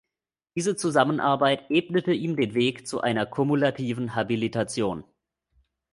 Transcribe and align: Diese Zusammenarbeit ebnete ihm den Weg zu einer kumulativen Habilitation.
Diese 0.55 0.75
Zusammenarbeit 0.75 1.69
ebnete 1.69 2.11
ihm 2.11 2.35
den 2.35 2.55
Weg 2.55 2.87
zu 2.87 3.01
einer 3.01 3.27
kumulativen 3.27 4.15
Habilitation. 4.15 5.03